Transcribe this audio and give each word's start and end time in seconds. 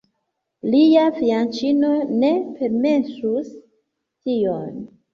Lia 0.75 1.03
fianĉino 1.17 1.93
ne 2.25 2.33
permesus 2.57 3.55
tion. 3.55 4.87